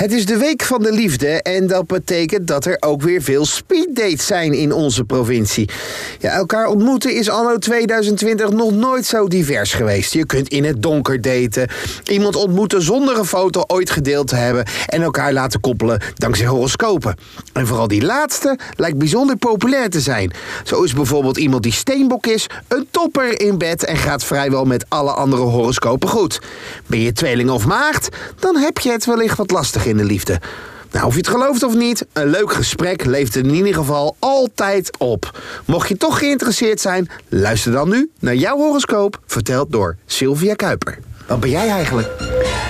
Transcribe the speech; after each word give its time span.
Het 0.00 0.12
is 0.12 0.26
de 0.26 0.36
week 0.36 0.62
van 0.62 0.82
de 0.82 0.92
liefde 0.92 1.42
en 1.42 1.66
dat 1.66 1.86
betekent 1.86 2.46
dat 2.46 2.64
er 2.64 2.76
ook 2.80 3.02
weer 3.02 3.22
veel 3.22 3.44
speeddates 3.46 4.26
zijn 4.26 4.52
in 4.52 4.72
onze 4.72 5.04
provincie. 5.04 5.68
Ja, 6.18 6.30
elkaar 6.30 6.66
ontmoeten 6.66 7.14
is 7.14 7.28
anno 7.28 7.58
2020 7.58 8.50
nog 8.50 8.72
nooit 8.72 9.06
zo 9.06 9.28
divers 9.28 9.72
geweest. 9.72 10.12
Je 10.12 10.26
kunt 10.26 10.48
in 10.48 10.64
het 10.64 10.82
donker 10.82 11.20
daten, 11.20 11.68
iemand 12.04 12.36
ontmoeten 12.36 12.82
zonder 12.82 13.18
een 13.18 13.24
foto 13.24 13.64
ooit 13.66 13.90
gedeeld 13.90 14.26
te 14.26 14.36
hebben 14.36 14.64
en 14.86 15.02
elkaar 15.02 15.32
laten 15.32 15.60
koppelen 15.60 16.00
dankzij 16.14 16.46
horoscopen. 16.46 17.16
En 17.52 17.66
vooral 17.66 17.88
die 17.88 18.04
laatste 18.04 18.58
lijkt 18.76 18.98
bijzonder 18.98 19.36
populair 19.36 19.90
te 19.90 20.00
zijn. 20.00 20.32
Zo 20.64 20.82
is 20.82 20.92
bijvoorbeeld 20.92 21.38
iemand 21.38 21.62
die 21.62 21.72
steenbok 21.72 22.26
is, 22.26 22.46
een 22.68 22.86
topper 22.90 23.40
in 23.40 23.58
bed 23.58 23.84
en 23.84 23.96
gaat 23.96 24.24
vrijwel 24.24 24.64
met 24.64 24.84
alle 24.88 25.12
andere 25.12 25.42
horoscopen 25.42 26.08
goed. 26.08 26.40
Ben 26.86 27.00
je 27.00 27.12
tweeling 27.12 27.50
of 27.50 27.66
maagd, 27.66 28.08
dan 28.38 28.56
heb 28.56 28.78
je 28.78 28.90
het 28.90 29.04
wellicht 29.04 29.36
wat 29.36 29.50
lastig 29.50 29.88
in 29.90 29.96
de 29.96 30.04
liefde. 30.04 30.40
Nou, 30.90 31.06
of 31.06 31.12
je 31.12 31.18
het 31.18 31.28
gelooft 31.28 31.62
of 31.62 31.74
niet, 31.74 32.06
een 32.12 32.30
leuk 32.30 32.52
gesprek 32.52 33.04
leeft 33.04 33.34
er 33.34 33.44
in 33.44 33.54
ieder 33.54 33.74
geval 33.74 34.16
altijd 34.18 34.90
op. 34.98 35.40
Mocht 35.64 35.88
je 35.88 35.96
toch 35.96 36.18
geïnteresseerd 36.18 36.80
zijn, 36.80 37.10
luister 37.28 37.72
dan 37.72 37.88
nu 37.88 38.10
naar 38.18 38.34
jouw 38.34 38.56
horoscoop, 38.56 39.20
verteld 39.26 39.72
door 39.72 39.96
Sylvia 40.06 40.54
Kuiper. 40.54 40.98
Wat 41.26 41.40
ben 41.40 41.50
jij 41.50 41.68
eigenlijk? 41.68 42.08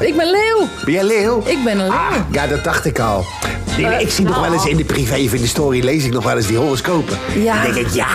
Ik 0.00 0.16
ben 0.16 0.30
Leeuw. 0.30 0.68
Ben 0.84 0.92
jij 0.92 1.04
Leeuw? 1.04 1.42
Ik 1.46 1.64
ben 1.64 1.78
een 1.78 1.88
leeuw. 1.88 1.96
Ah, 1.96 2.16
ja, 2.30 2.46
dat 2.46 2.64
dacht 2.64 2.84
ik 2.84 2.98
al. 2.98 3.24
Nee, 3.76 3.86
nee, 3.86 4.00
ik 4.00 4.10
zie 4.10 4.24
nog 4.24 4.40
wel 4.40 4.52
eens 4.52 4.66
in 4.66 4.76
de 4.76 4.84
privé 4.84 5.14
in 5.14 5.40
de 5.40 5.46
story 5.46 5.84
lees 5.84 6.04
ik 6.04 6.12
nog 6.12 6.24
wel 6.24 6.36
eens 6.36 6.46
die 6.46 6.56
horoscopen. 6.56 7.18
Ja. 7.36 7.62
Dan 7.62 7.72
denk 7.72 7.86
ik, 7.86 7.92
ja, 7.92 8.08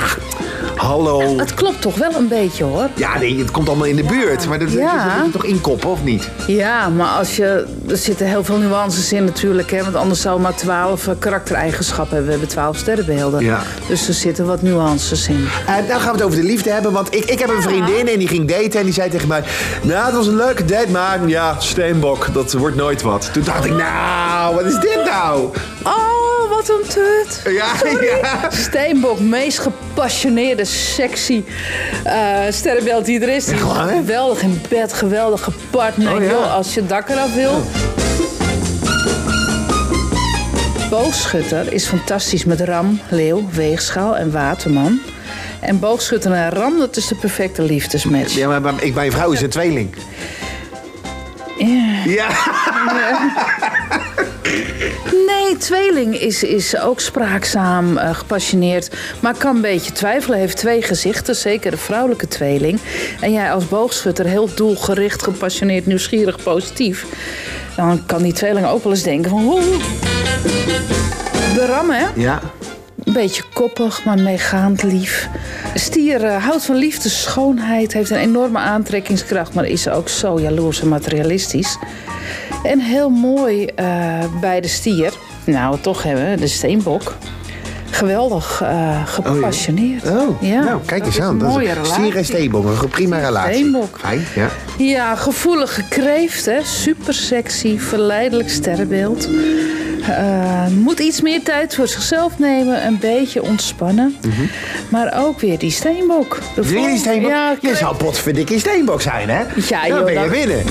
hallo. 0.88 1.38
Het 1.38 1.54
klopt 1.54 1.82
toch 1.82 1.96
wel 1.96 2.14
een 2.16 2.28
beetje 2.28 2.64
hoor. 2.64 2.88
Ja, 2.96 3.18
nee, 3.18 3.40
het 3.40 3.52
komt 3.52 3.68
allemaal 3.68 3.86
in 3.88 3.96
de 3.96 4.04
buurt. 4.04 4.48
Maar 4.48 4.60
dat, 4.60 4.72
Ja. 4.72 5.06
dat 5.06 5.16
moet 5.16 5.26
je 5.26 5.32
toch 5.32 5.46
inkoppen, 5.46 5.90
of 5.90 6.04
niet? 6.04 6.30
Ja, 6.48 6.90
maar 6.90 7.08
als 7.08 7.36
je, 7.36 7.66
er 7.90 7.98
zitten 7.98 8.28
heel 8.28 8.44
veel 8.44 8.58
nuances 8.58 9.14
in 9.14 9.24
natuurlijk. 9.24 9.72
Hè, 9.72 9.84
want 9.84 9.96
anders 9.96 10.22
zou 10.22 10.40
maar 10.42 10.56
twaalf 10.56 11.08
eh, 11.08 11.14
karaktereigenschappen 11.20 12.08
hebben. 12.16 12.26
We 12.26 12.32
hebben 12.32 12.50
twaalf 12.50 12.78
sterrenbeelden. 12.78 13.44
Ja. 13.44 13.62
Dus 13.88 14.08
er 14.08 14.14
zitten 14.14 14.46
wat 14.46 14.62
nuances 14.62 15.28
in. 15.28 15.48
Uh, 15.68 15.76
nou 15.88 15.88
gaan 15.88 16.06
we 16.06 16.12
het 16.18 16.22
over 16.22 16.38
de 16.38 16.44
liefde 16.44 16.70
hebben, 16.72 16.92
want 16.92 17.16
ik, 17.16 17.26
ik 17.26 17.40
heb 17.40 17.50
een 17.50 17.62
vriendin 17.62 18.08
en 18.08 18.20
die 18.20 18.28
ging 18.28 18.48
daten 18.48 18.80
en 18.80 18.86
die 18.86 18.94
zei 18.94 19.10
tegen 19.10 19.28
mij... 19.28 19.44
Nou, 19.82 20.06
het 20.06 20.16
was 20.16 20.28
een 20.28 20.36
leuke 20.36 20.66
date, 20.66 20.92
maar 20.92 21.28
ja, 21.28 21.56
steenbok, 21.60 22.34
dat 22.34 22.54
wordt 22.54 22.76
nooit 22.76 23.02
wat. 23.02 23.30
Toen 23.34 23.44
dacht 23.44 23.66
ik, 23.66 23.76
nou, 23.76 24.56
wat 24.56 24.66
is 24.66 24.80
dit 24.80 25.00
nou? 25.06 25.50
Oh, 25.84 26.29
wat 26.48 26.70
een 26.70 26.88
tut. 26.88 27.54
Ja, 27.54 27.74
ja. 28.02 28.50
Steenbok, 28.50 29.20
meest 29.20 29.60
gepassioneerde, 29.60 30.66
sexy 30.66 31.44
eh, 32.04 32.40
sterrenbeeld 32.50 33.06
die 33.06 33.20
er 33.20 33.30
is. 33.30 33.46
Die 33.46 33.58
geweldig 33.58 34.42
in 34.42 34.62
bed, 34.70 34.94
geweldig 34.94 35.44
gepartnerd. 35.44 36.16
Oh, 36.16 36.24
ja. 36.24 36.30
Joh, 36.30 36.54
als 36.54 36.74
je 36.74 36.86
dak 36.86 37.10
eraf 37.10 37.34
wil. 37.34 37.64
Boogschutter 40.90 41.74
is 41.74 41.86
fantastisch 41.86 42.46
met 42.46 42.62
ram, 42.62 43.02
leeuw, 43.10 43.50
weegschaal 43.52 44.18
en 44.18 44.32
waterman. 44.32 45.00
En 45.60 45.80
boogschutter 45.80 46.32
en 46.32 46.50
ram, 46.50 46.78
dat 46.80 46.98
is 46.98 47.08
de 47.08 47.16
perfecte 47.16 47.62
liefdesmatch. 47.62 48.34
Ja, 48.34 48.48
maar, 48.48 48.62
maar 48.62 48.84
ik, 48.84 48.94
mijn 48.94 49.12
vrouw 49.12 49.32
is 49.32 49.42
een 49.42 49.50
tweeling. 49.50 49.96
Ja. 51.58 52.04
Ja. 52.06 52.28
Tweeling 55.70 56.16
is, 56.16 56.44
is 56.44 56.80
ook 56.80 57.00
spraakzaam, 57.00 57.98
eh, 57.98 58.16
gepassioneerd. 58.16 58.96
Maar 59.20 59.38
kan 59.38 59.56
een 59.56 59.62
beetje 59.62 59.92
twijfelen. 59.92 60.40
Heeft 60.40 60.58
twee 60.58 60.82
gezichten, 60.82 61.36
zeker 61.36 61.72
de 61.72 61.78
vrouwelijke 61.78 62.28
tweeling. 62.28 62.80
En 63.22 63.32
jij 63.32 63.52
als 63.52 63.68
boogschutter 63.68 64.26
heel 64.26 64.50
doelgericht, 64.56 65.24
gepassioneerd, 65.24 65.86
nieuwsgierig, 65.86 66.44
positief. 66.44 67.06
Dan 67.76 68.06
kan 68.06 68.24
die 68.24 68.34
tweeling 68.34 68.68
ook 68.68 68.84
wel 68.84 68.92
eens 68.92 69.04
denken 69.04 69.30
van... 69.30 69.44
Hoe? 69.44 69.62
De 71.54 71.66
ram, 71.66 71.90
hè? 71.90 72.06
Ja. 72.16 72.40
Een 73.04 73.14
beetje 73.14 73.44
koppig, 73.54 74.06
maar 74.06 74.20
meegaand 74.20 74.84
lief. 74.84 75.30
Stier 75.74 76.24
eh, 76.24 76.46
houdt 76.46 76.66
van 76.66 76.76
liefde, 76.76 77.10
schoonheid, 77.10 77.94
heeft 77.94 78.10
een 78.10 78.18
enorme 78.18 78.60
aantrekkingskracht, 78.60 79.54
maar 79.54 79.66
is 79.66 79.90
ook 79.90 80.10
zo 80.10 80.40
jaloers 80.40 80.82
en 80.82 80.88
materialistisch. 80.88 81.78
En 82.64 82.80
heel 82.80 83.10
mooi 83.10 83.66
eh, 83.66 84.24
bij 84.42 84.62
de 84.62 84.68
stier, 84.68 85.14
nou 85.50 85.78
toch 85.82 86.04
hebben 86.04 86.30
we 86.30 86.36
de 86.40 86.48
steenbok. 86.48 87.16
Geweldig 87.92 88.62
eh, 88.64 89.02
gepassioneerd. 89.06 90.10
Oh, 90.10 90.42
ja. 90.42 90.64
nou, 90.64 90.80
kijk 90.86 91.06
eens 91.06 91.22
aan. 91.22 91.40
Dat 91.40 91.50
mooie 91.50 91.68
is 91.68 91.74
relatie. 91.74 91.94
stier 91.94 92.16
en 92.16 92.26
steenbok, 92.26 92.66
een 92.66 92.90
prima 92.90 93.18
relatie. 93.20 93.54
Steenbok. 93.54 94.00
Fijn, 94.00 94.22
ja. 94.36 94.50
Ja, 94.78 95.16
gevoelige 95.16 95.84
kreeft, 95.90 96.46
hè? 96.46 96.64
super 96.64 97.14
sexy, 97.14 97.80
verleidelijk 97.80 98.50
sterrenbeeld. 98.50 99.30
Eh, 100.08 100.68
moet 100.68 101.00
iets 101.00 101.22
meer 101.22 101.44
tijd 101.44 101.76
voor 101.76 101.88
zichzelf 101.88 102.40
nemen, 102.40 102.86
een 102.86 102.98
beetje 103.00 103.44
ontspannen. 103.44 104.16
Maar 104.90 105.14
ook 105.18 105.40
weer 105.40 105.58
die 105.58 105.72
steenbok. 105.72 106.38
De 106.56 106.64
je 106.68 106.88
die 106.88 106.98
steenbok? 106.98 107.32
Ja, 107.32 107.56
je 107.62 107.76
zou 107.76 107.96
potverdikkie 107.96 108.60
steenbok 108.60 109.02
zijn, 109.02 109.30
hè? 109.30 109.42
Ja, 109.68 109.88
Dan 109.88 109.98
joh, 109.98 110.04
ben 110.04 110.14
je 110.14 110.20
dat- 110.20 110.32
binnen. 110.32 110.64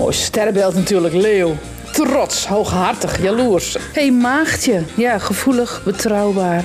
Mooi 0.00 0.14
sterrenbeeld 0.14 0.74
natuurlijk, 0.74 1.14
leeuw. 1.14 1.56
Trots, 1.92 2.46
hooghartig, 2.46 3.22
jaloers. 3.22 3.72
Hé, 3.72 3.80
hey, 3.92 4.10
maagdje. 4.10 4.82
Ja, 4.94 5.18
gevoelig, 5.18 5.82
betrouwbaar. 5.84 6.64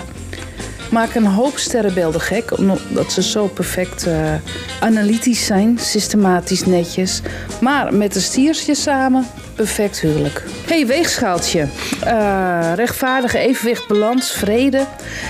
Maak 0.91 1.15
een 1.15 1.25
hoop 1.25 1.57
sterrenbeelden 1.57 2.21
gek, 2.21 2.57
omdat 2.57 3.11
ze 3.11 3.23
zo 3.23 3.47
perfect 3.47 4.07
eh, 4.07 4.33
analytisch 4.79 5.45
zijn, 5.45 5.79
systematisch 5.79 6.65
netjes. 6.65 7.21
Maar 7.61 7.93
met 7.93 8.13
de 8.13 8.19
stiertje 8.19 8.75
samen, 8.75 9.27
perfect 9.55 9.99
huwelijk. 9.99 10.43
Hey, 10.65 10.87
weegschaaltje. 10.87 11.67
Eh, 12.03 12.71
rechtvaardige 12.75 13.37
evenwicht, 13.37 13.87
balans, 13.87 14.31
vrede. 14.31 14.85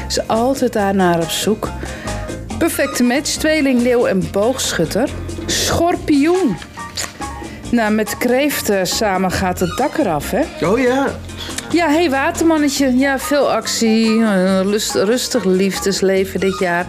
Is 0.07 0.27
altijd 0.27 0.73
daarnaar 0.73 1.21
op 1.21 1.29
zoek. 1.29 1.69
Perfecte 2.57 3.03
match, 3.03 3.29
tweeling, 3.29 3.81
leeuw 3.81 4.05
en 4.05 4.31
boogschutter. 4.31 5.09
Schorpioen. 5.45 6.55
Nou, 7.71 7.91
met 7.93 8.17
kreeften 8.17 8.87
samen 8.87 9.31
gaat 9.31 9.59
het 9.59 9.77
dak 9.77 9.97
eraf, 9.97 10.31
hè? 10.31 10.67
Oh 10.67 10.79
ja. 10.79 11.07
Ja, 11.71 11.87
hey 11.89 12.09
watermannetje. 12.09 12.97
Ja, 12.97 13.19
veel 13.19 13.51
actie. 13.51 14.21
lust- 14.63 14.93
rustig 14.95 15.43
liefdesleven 15.43 16.39
dit 16.39 16.59
jaar. 16.59 16.85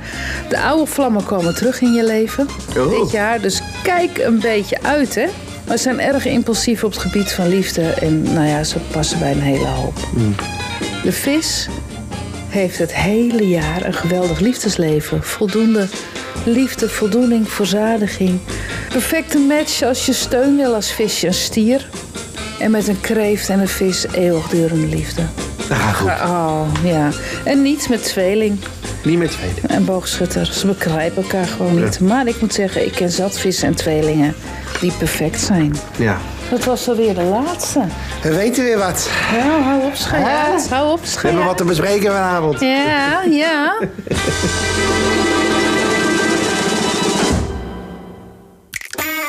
De 0.48 0.60
oude 0.60 0.87
vlammen 0.87 1.25
komen 1.25 1.54
terug 1.54 1.81
in 1.81 1.92
je 1.92 2.04
leven 2.04 2.48
Oh. 2.76 2.91
dit 3.00 3.10
jaar. 3.10 3.41
Dus 3.41 3.62
kijk 3.82 4.19
een 4.19 4.41
beetje 4.41 4.76
uit, 4.82 5.14
hè. 5.14 5.26
Maar 5.66 5.76
ze 5.76 5.82
zijn 5.82 6.00
erg 6.00 6.26
impulsief 6.26 6.84
op 6.84 6.91
het 6.93 7.00
gebied 7.00 7.32
van 7.32 7.48
liefde. 7.48 7.82
En 7.82 8.22
nou 8.22 8.47
ja, 8.47 8.64
ze 8.64 8.78
passen 8.91 9.19
bij 9.19 9.32
een 9.32 9.41
hele 9.43 9.66
hoop. 9.66 9.94
De 11.03 11.12
vis 11.12 11.69
heeft 12.48 12.78
het 12.78 12.94
hele 12.94 13.48
jaar 13.48 13.84
een 13.84 13.94
geweldig 13.94 14.41
liefdesleven. 14.41 15.22
Voldoende 15.22 15.87
liefde, 16.44 16.88
voldoening, 16.88 17.48
verzadiging. 17.53 18.38
Perfecte 18.89 19.39
match 19.39 19.83
als 19.83 20.07
je 20.07 20.13
steun 20.13 20.57
wil 20.57 20.75
als 20.75 20.93
visje, 20.93 21.27
een 21.27 21.35
stier. 21.35 21.89
En 22.59 22.71
met 22.71 22.89
een 22.89 23.01
kreeft 23.01 23.49
en 23.49 23.61
een 23.61 23.69
vis 23.69 24.07
eeuwigdurende 24.13 24.87
liefde. 24.87 25.23
Nou, 25.69 25.95
goed. 25.95 26.09
Oh, 26.09 26.61
ja. 26.85 27.09
En 27.45 27.63
niets 27.63 27.89
met 27.89 28.05
tweeling 28.05 28.59
Niet 29.05 29.19
met 29.19 29.31
tweeling. 29.31 29.67
en 29.69 29.85
boogschutter. 29.85 30.47
Ze 30.47 30.67
begrijpen 30.67 31.23
elkaar 31.23 31.47
gewoon 31.47 31.83
niet. 31.85 32.01
Maar 32.01 32.27
ik 32.27 32.41
moet 32.41 32.55
zeggen, 32.55 32.87
ik 32.87 32.93
ken 32.93 33.11
zat 33.11 33.39
vissen 33.39 33.69
en 33.69 33.75
tweelingen 33.75 34.35
die 34.81 34.93
perfect 34.93 35.41
zijn. 35.41 35.77
Ja. 35.99 36.19
Dat 36.51 36.65
was 36.65 36.89
alweer 36.89 37.15
de 37.15 37.23
laatste. 37.23 37.81
We 38.23 38.35
weten 38.35 38.65
weer 38.65 38.79
wat. 38.79 39.09
Ja, 39.33 39.61
hou 39.63 39.83
op, 39.85 39.95
schijt. 39.95 40.69
Hou 40.71 40.93
op, 40.93 41.01
We 41.01 41.07
schijt. 41.07 41.23
hebben 41.23 41.45
wat 41.45 41.57
te 41.57 41.65
bespreken 41.65 42.13
vanavond. 42.13 42.61
Ja, 42.61 43.23
ja. 43.31 43.79